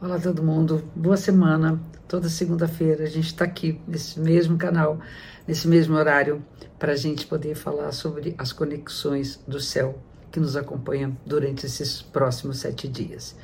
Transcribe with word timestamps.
Olá 0.00 0.16
todo 0.16 0.44
mundo, 0.44 0.84
boa 0.94 1.16
semana. 1.16 1.76
Toda 2.06 2.28
segunda-feira 2.28 3.02
a 3.02 3.08
gente 3.08 3.26
está 3.26 3.44
aqui 3.44 3.80
nesse 3.84 4.20
mesmo 4.20 4.56
canal, 4.56 5.00
nesse 5.44 5.66
mesmo 5.66 5.96
horário, 5.96 6.40
para 6.78 6.92
a 6.92 6.96
gente 6.96 7.26
poder 7.26 7.56
falar 7.56 7.90
sobre 7.90 8.32
as 8.38 8.52
conexões 8.52 9.40
do 9.44 9.58
céu 9.58 9.98
que 10.30 10.38
nos 10.38 10.54
acompanham 10.54 11.18
durante 11.26 11.66
esses 11.66 12.00
próximos 12.00 12.58
sete 12.60 12.86
dias. 12.86 13.34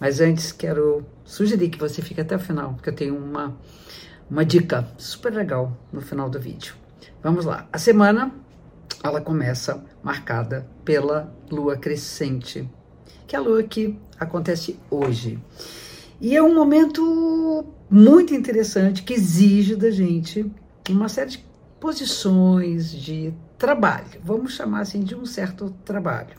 Mas 0.00 0.18
antes 0.18 0.50
quero 0.50 1.04
sugerir 1.26 1.68
que 1.68 1.78
você 1.78 2.00
fique 2.00 2.22
até 2.22 2.36
o 2.36 2.40
final, 2.40 2.72
porque 2.72 2.88
eu 2.88 2.94
tenho 2.94 3.14
uma, 3.14 3.54
uma 4.30 4.46
dica 4.46 4.88
super 4.96 5.30
legal 5.34 5.76
no 5.92 6.00
final 6.00 6.30
do 6.30 6.40
vídeo. 6.40 6.74
Vamos 7.22 7.44
lá. 7.44 7.68
A 7.70 7.76
semana 7.76 8.34
ela 9.04 9.20
começa 9.20 9.84
marcada 10.02 10.66
pela 10.86 11.30
lua 11.50 11.76
crescente, 11.76 12.66
que 13.26 13.36
é 13.36 13.38
a 13.38 13.42
lua 13.42 13.62
que 13.62 14.00
acontece 14.18 14.80
hoje. 14.90 15.38
E 16.20 16.36
é 16.36 16.42
um 16.42 16.52
momento 16.52 17.64
muito 17.88 18.34
interessante 18.34 19.04
que 19.04 19.14
exige 19.14 19.76
da 19.76 19.88
gente 19.88 20.50
uma 20.90 21.08
série 21.08 21.30
de 21.30 21.46
posições 21.78 22.90
de 22.90 23.32
trabalho. 23.56 24.20
Vamos 24.24 24.54
chamar 24.54 24.80
assim 24.80 25.00
de 25.00 25.14
um 25.14 25.24
certo 25.24 25.70
trabalho. 25.84 26.34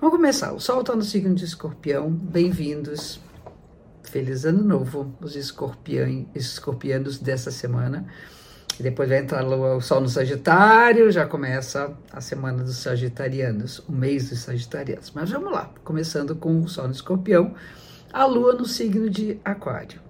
Vamos 0.00 0.14
começar. 0.14 0.52
O 0.52 0.60
Sol 0.60 0.80
está 0.80 0.94
no 0.94 1.02
signo 1.02 1.34
de 1.34 1.44
Escorpião. 1.44 2.08
Bem-vindos. 2.08 3.20
Feliz 4.04 4.44
Ano 4.44 4.62
Novo, 4.62 5.12
os 5.20 5.34
escorpião, 5.34 6.28
escorpianos 6.32 7.18
dessa 7.18 7.50
semana. 7.50 8.06
E 8.78 8.82
depois 8.84 9.08
vai 9.08 9.18
entrar 9.18 9.44
o 9.44 9.80
Sol 9.80 10.00
no 10.02 10.08
Sagitário, 10.08 11.10
já 11.10 11.26
começa 11.26 11.92
a 12.12 12.20
semana 12.20 12.62
dos 12.62 12.76
Sagitarianos, 12.76 13.80
o 13.88 13.92
mês 13.92 14.30
dos 14.30 14.38
Sagitarianos. 14.38 15.10
Mas 15.12 15.30
vamos 15.30 15.50
lá, 15.52 15.72
começando 15.82 16.36
com 16.36 16.60
o 16.60 16.68
Sol 16.68 16.86
no 16.86 16.92
Escorpião 16.92 17.52
a 18.12 18.24
lua 18.24 18.54
no 18.54 18.64
signo 18.64 19.08
de 19.10 19.38
Aquário. 19.44 20.00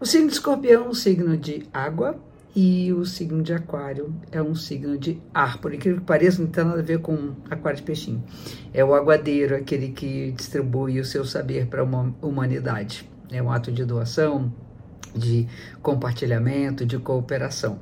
O 0.00 0.06
signo 0.06 0.28
de 0.28 0.34
Escorpião 0.34 0.84
é 0.84 0.88
um 0.88 0.94
signo 0.94 1.36
de 1.36 1.66
água 1.72 2.18
e 2.54 2.92
o 2.92 3.04
signo 3.04 3.42
de 3.42 3.52
Aquário 3.52 4.14
é 4.32 4.42
um 4.42 4.54
signo 4.54 4.98
de 4.98 5.20
ar. 5.32 5.58
Por 5.58 5.72
incrível 5.72 6.00
que 6.00 6.06
pareça, 6.06 6.42
não 6.42 6.48
tem 6.48 6.64
nada 6.64 6.80
a 6.80 6.82
ver 6.82 7.00
com 7.00 7.34
Aquário 7.48 7.78
de 7.78 7.84
Peixinho. 7.84 8.22
É 8.74 8.84
o 8.84 8.94
aguadeiro, 8.94 9.54
aquele 9.54 9.90
que 9.90 10.32
distribui 10.32 10.98
o 10.98 11.04
seu 11.04 11.24
saber 11.24 11.66
para 11.66 11.82
a 11.82 12.26
humanidade. 12.26 13.08
É 13.30 13.40
um 13.40 13.50
ato 13.50 13.70
de 13.70 13.84
doação, 13.84 14.52
de 15.14 15.46
compartilhamento, 15.82 16.84
de 16.84 16.98
cooperação. 16.98 17.78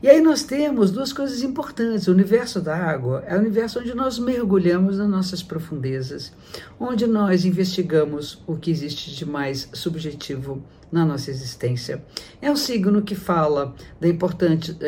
E 0.00 0.08
aí 0.08 0.20
nós 0.20 0.44
temos 0.44 0.92
duas 0.92 1.12
coisas 1.12 1.42
importantes. 1.42 2.06
O 2.06 2.12
universo 2.12 2.60
da 2.60 2.76
água 2.76 3.24
é 3.26 3.34
o 3.34 3.40
universo 3.40 3.80
onde 3.80 3.92
nós 3.94 4.16
mergulhamos 4.16 4.96
nas 4.96 5.08
nossas 5.08 5.42
profundezas, 5.42 6.32
onde 6.78 7.04
nós 7.04 7.44
investigamos 7.44 8.40
o 8.46 8.56
que 8.56 8.70
existe 8.70 9.12
de 9.12 9.26
mais 9.26 9.68
subjetivo 9.72 10.62
na 10.92 11.04
nossa 11.04 11.32
existência. 11.32 12.04
É 12.40 12.48
um 12.48 12.54
signo 12.54 13.02
que 13.02 13.16
fala 13.16 13.74
da, 14.00 14.08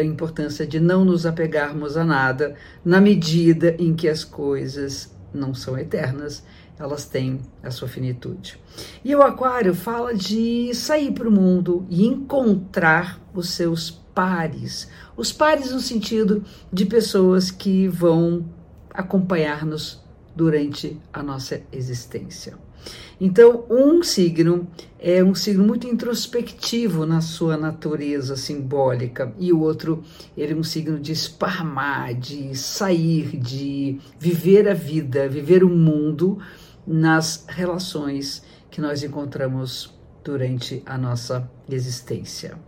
importância 0.01 0.65
de 0.65 0.79
não 0.79 1.05
nos 1.05 1.27
apegarmos 1.27 1.97
a 1.97 2.05
nada 2.05 2.55
na 2.85 3.01
medida 3.01 3.75
em 3.81 3.95
que 3.95 4.09
as 4.09 4.23
coisas 4.23 5.13
não 5.35 5.53
são 5.53 5.77
eternas, 5.77 6.45
elas 6.79 7.05
têm 7.05 7.41
a 7.65 7.71
sua 7.73 7.89
finitude. 7.89 8.61
E 9.05 9.15
o 9.17 9.23
Aquário 9.23 9.75
fala 9.75 10.15
de 10.15 10.73
sair 10.73 11.11
para 11.11 11.29
o 11.29 11.33
mundo 11.33 11.85
e 11.91 12.07
encontrar 12.07 13.21
os 13.35 13.51
seus 13.51 14.01
pares. 14.21 14.87
Os 15.17 15.33
pares 15.33 15.73
no 15.73 15.81
sentido 15.81 16.45
de 16.71 16.85
pessoas 16.85 17.51
que 17.51 17.89
vão 17.89 18.45
acompanhar-nos 18.93 20.05
durante 20.37 21.01
a 21.11 21.23
nossa 21.23 21.63
existência. 21.73 22.55
Então, 23.19 23.65
um 23.71 24.03
signo 24.03 24.69
é 24.99 25.25
um 25.25 25.35
signo 25.35 25.65
muito 25.65 25.87
introspectivo 25.87 27.07
na 27.07 27.23
sua 27.23 27.57
natureza 27.57 28.37
simbólica, 28.37 29.35
e 29.39 29.55
o 29.55 29.61
outro 29.61 30.05
ele 30.37 30.53
é 30.53 30.57
um 30.57 30.63
signo 30.63 31.01
de 31.01 31.13
esparmar, 31.13 32.13
de 32.13 32.55
sair, 32.55 33.39
de 33.39 33.99
viver 34.19 34.69
a 34.69 34.75
vida, 34.75 35.31
viver 35.31 35.65
o 35.65 35.71
mundo 35.71 36.39
nas 36.87 37.47
relações 37.49 38.43
que 38.71 38.83
nós 38.83 39.03
encontramos 39.03 39.95
durante 40.23 40.83
a 40.85 40.99
nossa 40.99 41.51
existência. 41.71 42.59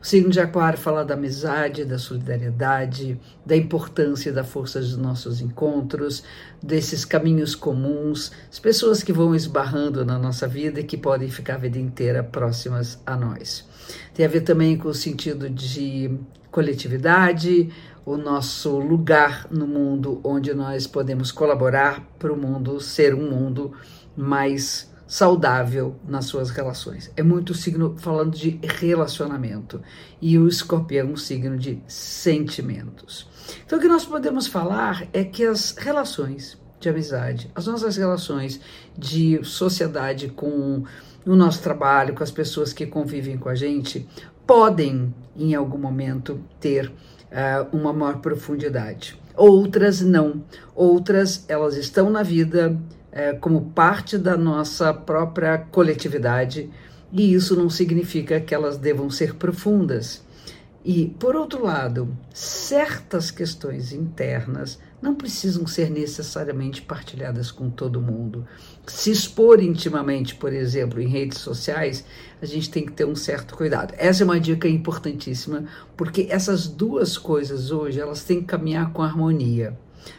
O 0.00 0.06
signo 0.06 0.30
de 0.30 0.40
Aquário 0.40 0.78
fala 0.78 1.04
da 1.04 1.14
amizade, 1.14 1.84
da 1.84 1.98
solidariedade, 1.98 3.20
da 3.44 3.56
importância 3.56 4.32
da 4.32 4.44
força 4.44 4.80
dos 4.80 4.96
nossos 4.96 5.40
encontros, 5.40 6.22
desses 6.62 7.04
caminhos 7.04 7.54
comuns, 7.54 8.30
as 8.50 8.58
pessoas 8.58 9.02
que 9.02 9.12
vão 9.12 9.34
esbarrando 9.34 10.04
na 10.04 10.18
nossa 10.18 10.46
vida 10.46 10.80
e 10.80 10.84
que 10.84 10.96
podem 10.96 11.28
ficar 11.28 11.54
a 11.54 11.58
vida 11.58 11.78
inteira 11.78 12.22
próximas 12.22 13.00
a 13.04 13.16
nós. 13.16 13.66
Tem 14.14 14.24
a 14.24 14.28
ver 14.28 14.42
também 14.42 14.76
com 14.76 14.88
o 14.88 14.94
sentido 14.94 15.50
de 15.50 16.18
coletividade, 16.50 17.70
o 18.04 18.16
nosso 18.16 18.78
lugar 18.78 19.48
no 19.50 19.66
mundo 19.66 20.20
onde 20.22 20.54
nós 20.54 20.86
podemos 20.86 21.32
colaborar 21.32 22.00
para 22.18 22.32
o 22.32 22.36
mundo 22.36 22.80
ser 22.80 23.14
um 23.14 23.28
mundo 23.28 23.72
mais 24.16 24.88
saudável 25.06 25.96
nas 26.06 26.24
suas 26.24 26.50
relações. 26.50 27.10
É 27.16 27.22
muito 27.22 27.54
signo 27.54 27.94
falando 27.96 28.36
de 28.36 28.58
relacionamento. 28.62 29.80
E 30.20 30.38
o 30.38 30.48
escorpião 30.48 31.08
é 31.08 31.10
um 31.10 31.16
signo 31.16 31.56
de 31.56 31.80
sentimentos. 31.86 33.28
Então, 33.64 33.78
o 33.78 33.82
que 33.82 33.88
nós 33.88 34.04
podemos 34.04 34.46
falar 34.46 35.06
é 35.12 35.22
que 35.22 35.44
as 35.44 35.76
relações 35.76 36.58
de 36.80 36.88
amizade, 36.88 37.50
as 37.54 37.66
nossas 37.66 37.96
relações 37.96 38.60
de 38.96 39.42
sociedade 39.44 40.28
com 40.28 40.84
o 41.24 41.36
nosso 41.36 41.62
trabalho, 41.62 42.14
com 42.14 42.22
as 42.22 42.30
pessoas 42.30 42.72
que 42.72 42.86
convivem 42.86 43.36
com 43.36 43.48
a 43.48 43.54
gente, 43.54 44.06
podem, 44.46 45.14
em 45.36 45.54
algum 45.54 45.78
momento, 45.78 46.40
ter 46.60 46.88
uh, 46.88 47.76
uma 47.76 47.92
maior 47.92 48.18
profundidade. 48.18 49.18
Outras 49.36 50.00
não. 50.00 50.42
Outras, 50.74 51.44
elas 51.48 51.76
estão 51.76 52.08
na 52.08 52.22
vida 52.22 52.78
é, 53.16 53.32
como 53.32 53.70
parte 53.70 54.18
da 54.18 54.36
nossa 54.36 54.92
própria 54.92 55.56
coletividade, 55.56 56.68
e 57.10 57.32
isso 57.32 57.56
não 57.56 57.70
significa 57.70 58.38
que 58.38 58.54
elas 58.54 58.76
devam 58.76 59.08
ser 59.08 59.36
profundas. 59.36 60.22
E, 60.84 61.06
por 61.18 61.34
outro 61.34 61.64
lado, 61.64 62.14
certas 62.34 63.30
questões 63.30 63.90
internas 63.90 64.78
não 65.00 65.14
precisam 65.14 65.66
ser 65.66 65.90
necessariamente 65.90 66.82
partilhadas 66.82 67.50
com 67.50 67.70
todo 67.70 68.02
mundo. 68.02 68.46
Se 68.86 69.10
expor 69.10 69.62
intimamente, 69.62 70.34
por 70.34 70.52
exemplo, 70.52 71.00
em 71.00 71.08
redes 71.08 71.38
sociais, 71.38 72.04
a 72.40 72.44
gente 72.44 72.70
tem 72.70 72.84
que 72.84 72.92
ter 72.92 73.06
um 73.06 73.16
certo 73.16 73.56
cuidado. 73.56 73.94
Essa 73.96 74.24
é 74.24 74.26
uma 74.26 74.38
dica 74.38 74.68
importantíssima, 74.68 75.64
porque 75.96 76.26
essas 76.28 76.68
duas 76.68 77.16
coisas 77.16 77.70
hoje, 77.70 77.98
elas 77.98 78.24
têm 78.24 78.40
que 78.40 78.46
caminhar 78.46 78.92
com 78.92 79.02
harmonia. 79.02 79.74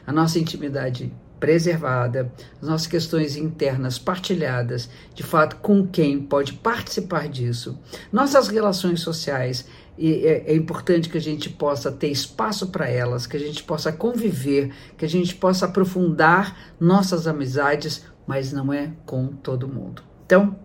A 0.05 0.11
nossa 0.11 0.39
intimidade 0.39 1.13
preservada, 1.39 2.31
as 2.61 2.67
nossas 2.67 2.87
questões 2.87 3.35
internas 3.35 3.97
partilhadas, 3.97 4.89
de 5.13 5.23
fato, 5.23 5.57
com 5.57 5.85
quem 5.87 6.19
pode 6.19 6.53
participar 6.53 7.27
disso, 7.27 7.77
nossas 8.11 8.47
relações 8.47 9.01
sociais. 9.01 9.65
É, 9.99 10.51
é 10.51 10.55
importante 10.55 11.09
que 11.09 11.17
a 11.17 11.21
gente 11.21 11.49
possa 11.49 11.91
ter 11.91 12.09
espaço 12.09 12.67
para 12.67 12.87
elas, 12.87 13.25
que 13.25 13.35
a 13.35 13.39
gente 13.39 13.63
possa 13.63 13.91
conviver, 13.91 14.71
que 14.95 15.03
a 15.03 15.09
gente 15.09 15.33
possa 15.33 15.65
aprofundar 15.65 16.75
nossas 16.79 17.25
amizades, 17.25 18.05
mas 18.27 18.51
não 18.51 18.71
é 18.71 18.91
com 19.05 19.27
todo 19.27 19.67
mundo. 19.67 20.03
Então, 20.25 20.55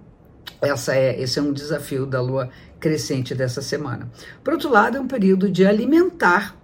essa 0.61 0.95
é, 0.95 1.21
esse 1.21 1.39
é 1.39 1.43
um 1.43 1.53
desafio 1.53 2.05
da 2.05 2.21
lua 2.21 2.51
crescente 2.79 3.35
dessa 3.35 3.63
semana. 3.63 4.11
Por 4.45 4.53
outro 4.53 4.71
lado, 4.71 4.97
é 4.99 5.01
um 5.01 5.07
período 5.07 5.49
de 5.51 5.65
alimentar, 5.65 6.57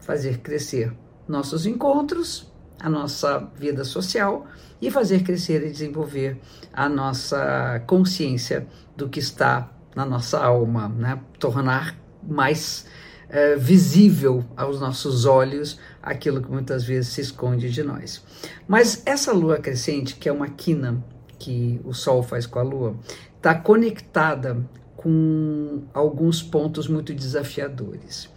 fazer 0.00 0.38
crescer 0.38 0.92
nossos 1.28 1.66
encontros, 1.66 2.50
a 2.80 2.88
nossa 2.88 3.50
vida 3.56 3.84
social 3.84 4.46
e 4.80 4.90
fazer 4.90 5.22
crescer 5.22 5.66
e 5.66 5.70
desenvolver 5.70 6.38
a 6.72 6.88
nossa 6.88 7.82
consciência 7.86 8.66
do 8.96 9.08
que 9.08 9.18
está 9.18 9.70
na 9.94 10.04
nossa 10.04 10.38
alma, 10.38 10.88
né? 10.88 11.18
tornar 11.38 11.96
mais 12.22 12.86
é, 13.28 13.56
visível 13.56 14.44
aos 14.56 14.80
nossos 14.80 15.24
olhos 15.24 15.78
aquilo 16.02 16.42
que 16.42 16.50
muitas 16.50 16.84
vezes 16.84 17.12
se 17.12 17.20
esconde 17.20 17.70
de 17.70 17.82
nós. 17.82 18.22
Mas 18.68 19.02
essa 19.06 19.32
lua 19.32 19.58
crescente, 19.58 20.16
que 20.16 20.28
é 20.28 20.32
uma 20.32 20.48
quina 20.48 21.02
que 21.38 21.80
o 21.84 21.92
Sol 21.92 22.22
faz 22.22 22.46
com 22.46 22.58
a 22.58 22.62
lua, 22.62 22.96
está 23.36 23.54
conectada 23.54 24.64
com 24.96 25.84
alguns 25.92 26.42
pontos 26.42 26.88
muito 26.88 27.14
desafiadores. 27.14 28.28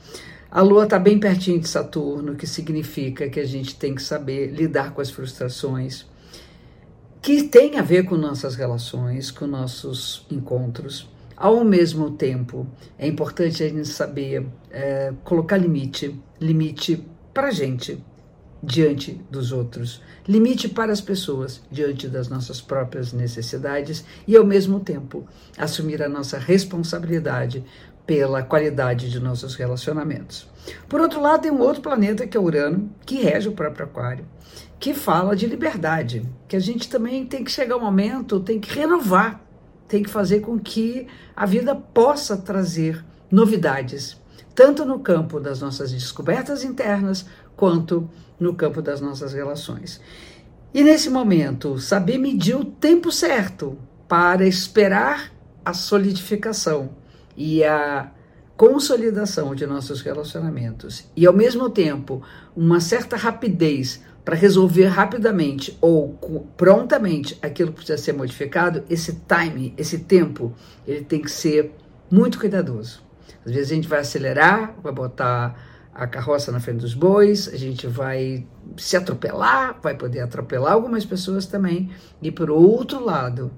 A 0.52 0.64
Lua 0.64 0.86
está 0.86 0.98
bem 0.98 1.20
pertinho 1.20 1.60
de 1.60 1.68
Saturno, 1.68 2.34
que 2.34 2.48
significa 2.48 3.30
que 3.30 3.40
a 3.40 3.46
gente 3.46 3.76
tem 3.76 3.94
que 3.94 4.02
saber 4.02 4.48
lidar 4.48 4.96
com 4.96 5.02
as 5.02 5.12
frustrações, 5.12 6.08
que 7.22 7.44
tem 7.44 7.78
a 7.78 7.84
ver 7.84 8.06
com 8.06 8.16
nossas 8.16 8.56
relações, 8.56 9.30
com 9.30 9.46
nossos 9.46 10.26
encontros. 10.32 11.08
Ao 11.38 11.64
mesmo 11.64 12.10
tempo, 12.10 12.66
é 12.98 13.08
importante 13.08 13.64
a 13.64 13.70
gente 13.70 13.88
saber 13.88 14.44
é, 14.72 15.14
colocar 15.24 15.56
limite, 15.56 16.20
limite 16.42 17.06
para 17.32 17.50
a 17.50 17.52
gente 17.52 18.04
diante 18.62 19.22
dos 19.30 19.52
outros, 19.52 20.02
limite 20.28 20.68
para 20.68 20.92
as 20.92 21.00
pessoas 21.00 21.62
diante 21.72 22.08
das 22.08 22.28
nossas 22.28 22.60
próprias 22.60 23.14
necessidades 23.14 24.04
e, 24.28 24.36
ao 24.36 24.46
mesmo 24.46 24.80
tempo, 24.80 25.26
assumir 25.58 26.04
a 26.04 26.10
nossa 26.10 26.38
responsabilidade 26.38 27.64
pela 28.10 28.42
qualidade 28.42 29.08
de 29.08 29.20
nossos 29.20 29.54
relacionamentos. 29.54 30.50
Por 30.88 31.00
outro 31.00 31.22
lado, 31.22 31.44
tem 31.44 31.52
um 31.52 31.60
outro 31.60 31.80
planeta 31.80 32.26
que 32.26 32.36
é 32.36 32.40
Urano, 32.40 32.90
que 33.06 33.22
rege 33.22 33.48
o 33.48 33.52
próprio 33.52 33.86
Aquário, 33.86 34.26
que 34.80 34.96
fala 34.96 35.36
de 35.36 35.46
liberdade, 35.46 36.26
que 36.48 36.56
a 36.56 36.60
gente 36.60 36.90
também 36.90 37.24
tem 37.24 37.44
que 37.44 37.52
chegar 37.52 37.78
um 37.78 37.82
momento, 37.82 38.40
tem 38.40 38.60
que 38.60 38.74
renovar, 38.74 39.40
tem 39.88 40.02
que 40.02 40.10
fazer 40.10 40.40
com 40.40 40.58
que 40.58 41.06
a 41.36 41.46
vida 41.46 41.76
possa 41.76 42.36
trazer 42.36 43.06
novidades, 43.30 44.20
tanto 44.56 44.86
no 44.86 45.02
campo 45.02 45.40
das 45.40 45.62
nossas 45.62 45.92
descobertas 45.92 46.64
internas, 46.64 47.28
quanto 47.56 48.10
no 48.40 48.56
campo 48.56 48.82
das 48.82 49.00
nossas 49.00 49.34
relações. 49.34 50.02
E 50.74 50.82
nesse 50.82 51.12
momento, 51.12 51.78
saber 51.78 52.18
medir 52.18 52.56
o 52.56 52.66
tempo 52.66 53.12
certo 53.12 53.78
para 54.08 54.48
esperar 54.48 55.32
a 55.64 55.76
solidificação 55.76 56.98
e 57.40 57.64
a 57.64 58.12
consolidação 58.58 59.56
de 59.56 59.66
nossos 59.66 60.02
relacionamentos 60.02 61.06
e 61.16 61.26
ao 61.26 61.34
mesmo 61.34 61.70
tempo 61.70 62.22
uma 62.54 62.82
certa 62.82 63.16
rapidez 63.16 64.04
para 64.26 64.36
resolver 64.36 64.88
rapidamente 64.88 65.78
ou 65.80 66.20
prontamente 66.58 67.40
aquilo 67.42 67.70
que 67.72 67.78
precisa 67.78 67.98
ser 67.98 68.14
modificado, 68.14 68.84
esse 68.90 69.22
time, 69.28 69.74
esse 69.78 70.00
tempo, 70.00 70.54
ele 70.86 71.06
tem 71.06 71.22
que 71.22 71.32
ser 71.32 71.74
muito 72.12 72.38
cuidadoso. 72.38 73.02
Às 73.46 73.54
vezes 73.54 73.72
a 73.72 73.76
gente 73.76 73.88
vai 73.88 74.00
acelerar, 74.00 74.76
vai 74.84 74.92
botar 74.92 75.58
a 75.94 76.06
carroça 76.06 76.52
na 76.52 76.60
frente 76.60 76.82
dos 76.82 76.94
bois, 76.94 77.48
a 77.48 77.58
gente 77.58 77.88
vai 77.88 78.46
se 78.78 78.98
atropelar, 78.98 79.80
vai 79.82 79.96
poder 79.96 80.20
atropelar 80.20 80.74
algumas 80.74 81.06
pessoas 81.06 81.46
também. 81.46 81.90
E 82.22 82.30
por 82.30 82.52
outro 82.52 83.04
lado, 83.04 83.52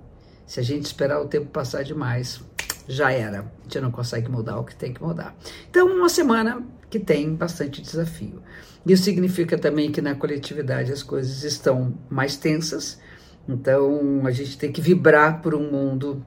se 0.45 0.59
a 0.59 0.63
gente 0.63 0.85
esperar 0.85 1.21
o 1.21 1.27
tempo 1.27 1.47
passar 1.47 1.83
demais, 1.83 2.41
já 2.87 3.11
era. 3.11 3.39
A 3.39 3.63
gente 3.63 3.79
não 3.81 3.91
consegue 3.91 4.29
mudar 4.29 4.57
o 4.59 4.63
que 4.63 4.75
tem 4.75 4.93
que 4.93 5.01
mudar. 5.01 5.35
Então, 5.69 5.87
uma 5.87 6.09
semana 6.09 6.63
que 6.89 6.99
tem 6.99 7.33
bastante 7.33 7.81
desafio. 7.81 8.41
Isso 8.85 9.03
significa 9.03 9.57
também 9.57 9.91
que 9.91 10.01
na 10.01 10.15
coletividade 10.15 10.91
as 10.91 11.03
coisas 11.03 11.43
estão 11.43 11.93
mais 12.09 12.35
tensas. 12.35 12.99
Então, 13.47 14.21
a 14.25 14.31
gente 14.31 14.57
tem 14.57 14.71
que 14.71 14.81
vibrar 14.81 15.41
por 15.41 15.55
um 15.55 15.71
mundo 15.71 16.25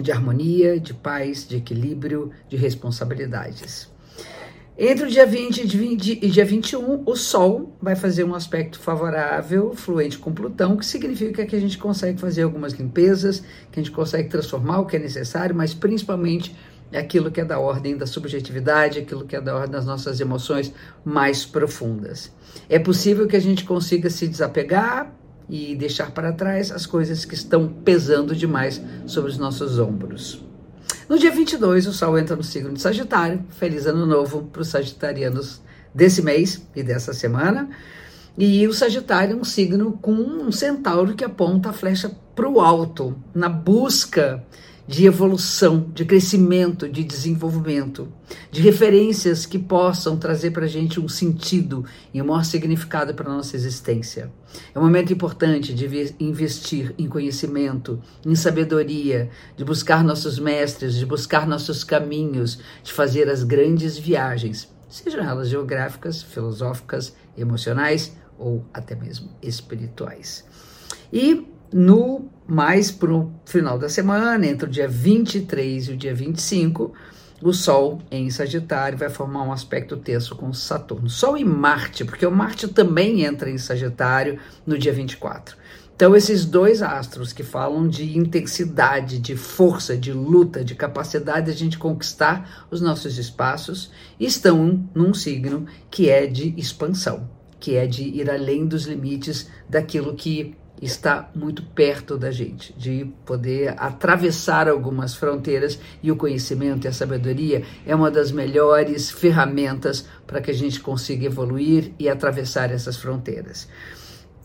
de 0.00 0.10
harmonia, 0.10 0.80
de 0.80 0.94
paz, 0.94 1.46
de 1.46 1.56
equilíbrio, 1.56 2.30
de 2.48 2.56
responsabilidades. 2.56 3.90
Entre 4.82 5.04
o 5.04 5.10
dia 5.10 5.26
20 5.26 6.20
e 6.22 6.30
dia 6.30 6.42
21, 6.42 7.02
o 7.04 7.14
Sol 7.14 7.76
vai 7.82 7.94
fazer 7.94 8.24
um 8.24 8.34
aspecto 8.34 8.80
favorável, 8.80 9.74
fluente 9.74 10.16
com 10.16 10.32
Plutão, 10.32 10.74
que 10.74 10.86
significa 10.86 11.44
que 11.44 11.54
a 11.54 11.60
gente 11.60 11.76
consegue 11.76 12.18
fazer 12.18 12.44
algumas 12.44 12.72
limpezas, 12.72 13.40
que 13.70 13.78
a 13.78 13.82
gente 13.82 13.90
consegue 13.90 14.30
transformar 14.30 14.78
o 14.80 14.86
que 14.86 14.96
é 14.96 14.98
necessário, 14.98 15.54
mas 15.54 15.74
principalmente 15.74 16.56
aquilo 16.94 17.30
que 17.30 17.42
é 17.42 17.44
da 17.44 17.58
ordem 17.58 17.94
da 17.94 18.06
subjetividade, 18.06 19.00
aquilo 19.00 19.26
que 19.26 19.36
é 19.36 19.40
da 19.42 19.54
ordem 19.54 19.72
das 19.72 19.84
nossas 19.84 20.18
emoções 20.18 20.72
mais 21.04 21.44
profundas. 21.44 22.32
É 22.66 22.78
possível 22.78 23.26
que 23.26 23.36
a 23.36 23.40
gente 23.40 23.66
consiga 23.66 24.08
se 24.08 24.26
desapegar 24.26 25.12
e 25.46 25.76
deixar 25.76 26.10
para 26.10 26.32
trás 26.32 26.72
as 26.72 26.86
coisas 26.86 27.26
que 27.26 27.34
estão 27.34 27.68
pesando 27.68 28.34
demais 28.34 28.80
sobre 29.04 29.30
os 29.30 29.36
nossos 29.36 29.78
ombros. 29.78 30.49
No 31.10 31.18
dia 31.18 31.32
22, 31.32 31.88
o 31.88 31.92
Sol 31.92 32.16
entra 32.16 32.36
no 32.36 32.44
signo 32.44 32.72
de 32.72 32.80
Sagitário. 32.80 33.44
Feliz 33.58 33.84
Ano 33.84 34.06
Novo 34.06 34.44
para 34.44 34.62
os 34.62 34.68
sagitarianos 34.68 35.60
desse 35.92 36.22
mês 36.22 36.64
e 36.72 36.84
dessa 36.84 37.12
semana. 37.12 37.68
E 38.38 38.64
o 38.68 38.72
Sagitário 38.72 39.36
é 39.36 39.36
um 39.36 39.42
signo 39.42 39.98
com 40.00 40.12
um 40.12 40.52
centauro 40.52 41.16
que 41.16 41.24
aponta 41.24 41.70
a 41.70 41.72
flecha 41.72 42.12
para 42.32 42.48
o 42.48 42.60
alto, 42.60 43.20
na 43.34 43.48
busca 43.48 44.40
de 44.90 45.06
evolução, 45.06 45.88
de 45.94 46.04
crescimento, 46.04 46.88
de 46.88 47.04
desenvolvimento, 47.04 48.12
de 48.50 48.60
referências 48.60 49.46
que 49.46 49.56
possam 49.56 50.16
trazer 50.16 50.50
para 50.50 50.64
a 50.64 50.68
gente 50.68 50.98
um 50.98 51.08
sentido 51.08 51.84
e 52.12 52.20
um 52.20 52.26
maior 52.26 52.44
significado 52.44 53.14
para 53.14 53.30
a 53.30 53.36
nossa 53.36 53.54
existência. 53.54 54.32
É 54.74 54.78
um 54.80 54.82
momento 54.82 55.12
importante 55.12 55.72
de 55.72 56.12
investir 56.18 56.92
em 56.98 57.06
conhecimento, 57.06 58.02
em 58.26 58.34
sabedoria, 58.34 59.30
de 59.56 59.64
buscar 59.64 60.02
nossos 60.02 60.40
mestres, 60.40 60.96
de 60.96 61.06
buscar 61.06 61.46
nossos 61.46 61.84
caminhos, 61.84 62.58
de 62.82 62.92
fazer 62.92 63.30
as 63.30 63.44
grandes 63.44 63.96
viagens, 63.96 64.68
sejam 64.88 65.22
elas 65.22 65.48
geográficas, 65.48 66.20
filosóficas, 66.20 67.14
emocionais 67.38 68.12
ou 68.36 68.64
até 68.74 68.96
mesmo 68.96 69.30
espirituais. 69.40 70.44
E 71.12 71.46
no 71.72 72.28
mais 72.46 72.90
para 72.90 73.12
o 73.12 73.32
final 73.44 73.78
da 73.78 73.88
semana, 73.88 74.46
entre 74.46 74.66
o 74.66 74.70
dia 74.70 74.88
23 74.88 75.88
e 75.88 75.92
o 75.92 75.96
dia 75.96 76.14
25, 76.14 76.92
o 77.42 77.52
Sol 77.52 78.02
em 78.10 78.28
Sagitário 78.28 78.98
vai 78.98 79.08
formar 79.08 79.44
um 79.44 79.52
aspecto 79.52 79.96
tenso 79.96 80.34
com 80.36 80.52
Saturno. 80.52 81.08
Sol 81.08 81.38
e 81.38 81.44
Marte, 81.44 82.04
porque 82.04 82.26
o 82.26 82.30
Marte 82.30 82.68
também 82.68 83.24
entra 83.24 83.48
em 83.48 83.56
Sagitário 83.56 84.38
no 84.66 84.76
dia 84.76 84.92
24. 84.92 85.56
Então, 85.94 86.16
esses 86.16 86.46
dois 86.46 86.80
astros 86.80 87.32
que 87.32 87.42
falam 87.42 87.86
de 87.86 88.16
intensidade, 88.16 89.18
de 89.18 89.36
força, 89.36 89.96
de 89.96 90.12
luta, 90.12 90.64
de 90.64 90.74
capacidade 90.74 91.46
de 91.46 91.52
a 91.52 91.54
gente 91.54 91.78
conquistar 91.78 92.66
os 92.70 92.80
nossos 92.80 93.18
espaços, 93.18 93.90
estão 94.18 94.88
num 94.94 95.12
signo 95.12 95.66
que 95.90 96.08
é 96.08 96.26
de 96.26 96.54
expansão, 96.56 97.28
que 97.58 97.76
é 97.76 97.86
de 97.86 98.02
ir 98.02 98.30
além 98.30 98.66
dos 98.66 98.86
limites 98.86 99.48
daquilo 99.68 100.14
que 100.14 100.56
está 100.80 101.30
muito 101.34 101.62
perto 101.62 102.16
da 102.16 102.30
gente, 102.30 102.72
de 102.72 103.12
poder 103.26 103.74
atravessar 103.76 104.68
algumas 104.68 105.14
fronteiras 105.14 105.78
e 106.02 106.10
o 106.10 106.16
conhecimento 106.16 106.86
e 106.86 106.88
a 106.88 106.92
sabedoria 106.92 107.62
é 107.86 107.94
uma 107.94 108.10
das 108.10 108.32
melhores 108.32 109.10
ferramentas 109.10 110.06
para 110.26 110.40
que 110.40 110.50
a 110.50 110.54
gente 110.54 110.80
consiga 110.80 111.26
evoluir 111.26 111.92
e 111.98 112.08
atravessar 112.08 112.70
essas 112.70 112.96
fronteiras. 112.96 113.68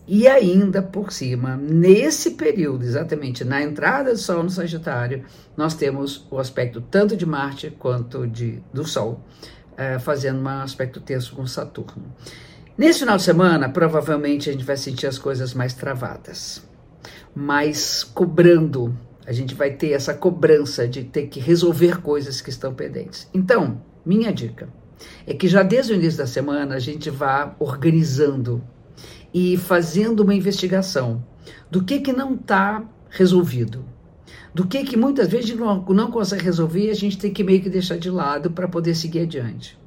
E 0.08 0.28
ainda 0.28 0.84
por 0.84 1.12
cima, 1.12 1.56
nesse 1.56 2.32
período, 2.32 2.84
exatamente 2.84 3.44
na 3.44 3.64
entrada 3.64 4.12
do 4.12 4.18
Sol 4.20 4.44
no 4.44 4.52
Sagitário, 4.52 5.26
nós 5.58 5.74
temos 5.74 6.28
o 6.30 6.38
aspecto 6.38 6.80
tanto 6.80 7.18
de 7.18 7.26
Marte 7.26 7.72
quanto 7.80 8.28
de, 8.28 8.62
do 8.72 8.86
Sol, 8.86 9.20
eh, 9.76 9.98
fazendo 9.98 10.40
um 10.40 10.48
aspecto 10.48 11.00
tenso 11.00 11.36
com 11.36 11.48
Saturno. 11.48 12.14
Nesse 12.78 13.00
final 13.00 13.16
de 13.16 13.24
semana, 13.24 13.70
provavelmente 13.70 14.50
a 14.50 14.52
gente 14.52 14.66
vai 14.66 14.76
sentir 14.76 15.08
as 15.08 15.18
coisas 15.18 15.54
mais 15.54 15.74
travadas, 15.74 16.62
mais 17.34 18.04
cobrando. 18.04 18.94
A 19.26 19.32
gente 19.32 19.56
vai 19.56 19.72
ter 19.72 19.92
essa 19.92 20.14
cobrança 20.14 20.86
de 20.86 21.06
ter 21.06 21.28
que 21.28 21.40
resolver 21.40 22.02
coisas 22.02 22.42
que 22.42 22.50
estão 22.50 22.74
pendentes. 22.74 23.30
Então, 23.34 23.82
minha 24.06 24.30
dica 24.34 24.68
é 25.26 25.34
que 25.34 25.48
já 25.48 25.64
desde 25.64 25.94
o 25.94 25.96
início 25.96 26.18
da 26.18 26.28
semana 26.28 26.76
a 26.76 26.80
gente 26.80 27.10
vá 27.10 27.56
organizando 27.60 28.62
e 29.34 29.56
fazendo 29.56 30.20
uma 30.20 30.36
investigação 30.36 31.26
do 31.72 31.82
que 31.82 32.02
que 32.02 32.12
não 32.12 32.36
está 32.36 32.84
resolvido, 33.10 33.86
do 34.54 34.68
que 34.68 34.84
que 34.84 34.98
muitas 34.98 35.30
vezes 35.30 35.56
não, 35.56 35.82
não 35.82 36.12
consegue 36.12 36.44
resolver 36.44 36.88
e 36.88 36.90
a 36.90 36.96
gente 36.96 37.18
tem 37.18 37.32
que 37.32 37.44
meio 37.44 37.62
que 37.62 37.70
deixar 37.70 37.98
de 37.98 38.10
lado 38.10 38.52
para 38.52 38.68
poder 38.68 38.96
seguir 38.96 39.20
adiante. 39.20 39.80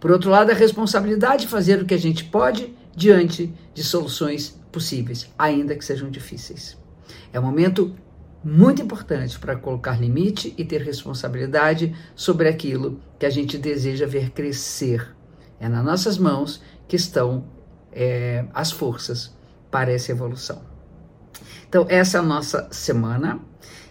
Por 0.00 0.10
outro 0.10 0.30
lado, 0.30 0.50
a 0.50 0.54
responsabilidade 0.54 1.42
de 1.42 1.48
fazer 1.48 1.82
o 1.82 1.84
que 1.84 1.94
a 1.94 1.98
gente 1.98 2.24
pode 2.24 2.74
diante 2.94 3.52
de 3.74 3.84
soluções 3.84 4.58
possíveis, 4.72 5.30
ainda 5.38 5.74
que 5.76 5.84
sejam 5.84 6.10
difíceis. 6.10 6.76
É 7.32 7.38
um 7.38 7.42
momento 7.42 7.94
muito 8.42 8.80
importante 8.80 9.38
para 9.38 9.56
colocar 9.56 10.00
limite 10.00 10.54
e 10.56 10.64
ter 10.64 10.80
responsabilidade 10.80 11.94
sobre 12.14 12.48
aquilo 12.48 13.00
que 13.18 13.26
a 13.26 13.30
gente 13.30 13.58
deseja 13.58 14.06
ver 14.06 14.30
crescer. 14.30 15.14
É 15.58 15.68
nas 15.68 15.84
nossas 15.84 16.18
mãos 16.18 16.62
que 16.86 16.96
estão 16.96 17.44
é, 17.92 18.44
as 18.54 18.70
forças 18.70 19.34
para 19.70 19.90
essa 19.92 20.12
evolução. 20.12 20.62
Então, 21.68 21.86
essa 21.88 22.18
é 22.18 22.20
a 22.20 22.22
nossa 22.22 22.68
semana. 22.70 23.40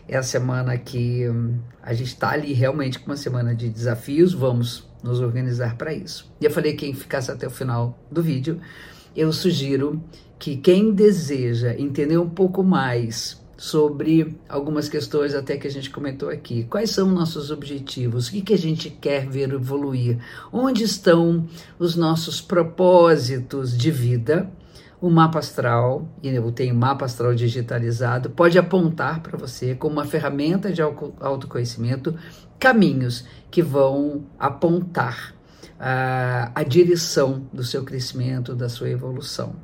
É 0.07 0.17
a 0.17 0.23
semana 0.23 0.77
que 0.77 1.27
hum, 1.27 1.57
a 1.81 1.93
gente 1.93 2.07
está 2.07 2.31
ali 2.31 2.53
realmente 2.53 2.99
com 2.99 3.07
uma 3.07 3.17
semana 3.17 3.55
de 3.55 3.69
desafios. 3.69 4.33
Vamos 4.33 4.87
nos 5.03 5.19
organizar 5.19 5.77
para 5.77 5.93
isso. 5.93 6.31
E 6.41 6.45
eu 6.45 6.51
falei 6.51 6.73
quem 6.73 6.93
ficasse 6.93 7.31
até 7.31 7.47
o 7.47 7.51
final 7.51 7.97
do 8.11 8.21
vídeo, 8.21 8.59
eu 9.15 9.31
sugiro 9.31 10.03
que 10.37 10.57
quem 10.57 10.91
deseja 10.91 11.73
entender 11.77 12.17
um 12.17 12.29
pouco 12.29 12.63
mais 12.63 13.43
sobre 13.57 14.37
algumas 14.49 14.89
questões 14.89 15.33
até 15.33 15.57
que 15.57 15.67
a 15.67 15.71
gente 15.71 15.89
comentou 15.89 16.29
aqui. 16.29 16.65
Quais 16.65 16.89
são 16.89 17.09
nossos 17.09 17.51
objetivos? 17.51 18.27
O 18.27 18.31
que, 18.31 18.41
que 18.41 18.53
a 18.53 18.57
gente 18.57 18.89
quer 18.89 19.27
ver 19.27 19.53
evoluir? 19.53 20.19
Onde 20.51 20.83
estão 20.83 21.47
os 21.79 21.95
nossos 21.95 22.41
propósitos 22.41 23.77
de 23.77 23.91
vida? 23.91 24.51
O 25.01 25.09
mapa 25.09 25.39
astral, 25.39 26.07
e 26.23 26.29
eu 26.29 26.51
tenho 26.51 26.73
mapa 26.73 27.05
astral 27.05 27.35
digitalizado, 27.35 28.29
pode 28.29 28.57
apontar 28.57 29.21
para 29.21 29.37
você 29.37 29.75
como 29.75 29.95
uma 29.95 30.05
ferramenta 30.05 30.71
de 30.71 30.81
autoconhecimento 30.81 32.15
caminhos 32.57 33.25
que 33.51 33.61
vão 33.61 34.25
apontar 34.39 35.35
a, 35.79 36.51
a 36.55 36.63
direção 36.63 37.47
do 37.51 37.63
seu 37.63 37.83
crescimento, 37.83 38.55
da 38.55 38.69
sua 38.69 38.89
evolução. 38.89 39.55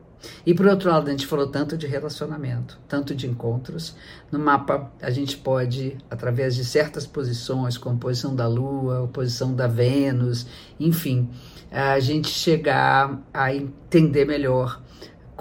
E 0.45 0.53
por 0.53 0.67
outro 0.67 0.89
lado, 0.89 1.07
a 1.07 1.11
gente 1.11 1.25
falou 1.25 1.47
tanto 1.47 1.75
de 1.77 1.87
relacionamento, 1.87 2.79
tanto 2.87 3.15
de 3.15 3.27
encontros. 3.27 3.95
No 4.31 4.37
mapa, 4.37 4.91
a 5.01 5.09
gente 5.09 5.37
pode, 5.37 5.97
através 6.09 6.55
de 6.55 6.63
certas 6.63 7.07
posições, 7.07 7.77
como 7.77 7.97
posição 7.97 8.35
da 8.35 8.47
Lua, 8.47 9.09
posição 9.11 9.53
da 9.55 9.67
Vênus, 9.67 10.45
enfim, 10.79 11.29
a 11.71 11.99
gente 11.99 12.27
chegar 12.27 13.19
a 13.33 13.53
entender 13.55 14.25
melhor 14.25 14.81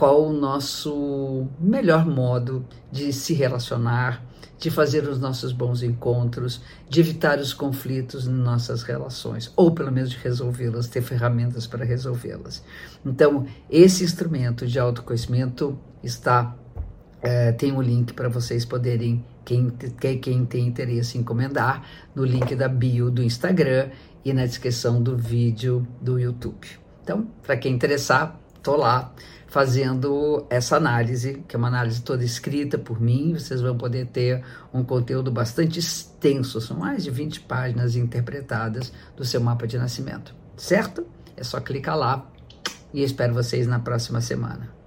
qual 0.00 0.26
o 0.26 0.32
nosso 0.32 1.46
melhor 1.60 2.06
modo 2.06 2.64
de 2.90 3.12
se 3.12 3.34
relacionar, 3.34 4.24
de 4.58 4.70
fazer 4.70 5.06
os 5.06 5.20
nossos 5.20 5.52
bons 5.52 5.82
encontros, 5.82 6.62
de 6.88 7.00
evitar 7.00 7.38
os 7.38 7.52
conflitos 7.52 8.26
em 8.26 8.32
nossas 8.32 8.82
relações, 8.82 9.52
ou 9.54 9.72
pelo 9.72 9.92
menos 9.92 10.08
de 10.08 10.16
resolvê-las, 10.16 10.88
ter 10.88 11.02
ferramentas 11.02 11.66
para 11.66 11.84
resolvê-las. 11.84 12.64
Então, 13.04 13.44
esse 13.68 14.02
instrumento 14.02 14.66
de 14.66 14.78
autoconhecimento 14.78 15.78
está 16.02 16.56
é, 17.20 17.52
tem 17.52 17.70
um 17.70 17.82
link 17.82 18.14
para 18.14 18.30
vocês 18.30 18.64
poderem, 18.64 19.22
quem, 19.44 19.70
quem 20.22 20.46
tem 20.46 20.66
interesse 20.66 21.18
em 21.18 21.20
encomendar, 21.20 21.84
no 22.14 22.24
link 22.24 22.56
da 22.56 22.68
bio 22.68 23.10
do 23.10 23.22
Instagram 23.22 23.90
e 24.24 24.32
na 24.32 24.46
descrição 24.46 25.02
do 25.02 25.14
vídeo 25.14 25.86
do 26.00 26.18
YouTube. 26.18 26.66
Então, 27.02 27.28
para 27.42 27.58
quem 27.58 27.74
interessar, 27.74 28.40
tô 28.62 28.76
lá 28.76 29.12
fazendo 29.46 30.46
essa 30.48 30.76
análise, 30.76 31.44
que 31.48 31.56
é 31.56 31.58
uma 31.58 31.68
análise 31.68 32.00
toda 32.02 32.24
escrita 32.24 32.78
por 32.78 33.00
mim. 33.00 33.34
Vocês 33.34 33.60
vão 33.60 33.76
poder 33.76 34.06
ter 34.06 34.44
um 34.72 34.84
conteúdo 34.84 35.30
bastante 35.30 35.78
extenso, 35.78 36.60
são 36.60 36.78
mais 36.78 37.02
de 37.02 37.10
20 37.10 37.40
páginas 37.40 37.96
interpretadas 37.96 38.92
do 39.16 39.24
seu 39.24 39.40
mapa 39.40 39.66
de 39.66 39.76
nascimento, 39.76 40.34
certo? 40.56 41.04
É 41.36 41.42
só 41.42 41.60
clicar 41.60 41.96
lá 41.96 42.30
e 42.94 43.02
espero 43.02 43.34
vocês 43.34 43.66
na 43.66 43.80
próxima 43.80 44.20
semana. 44.20 44.79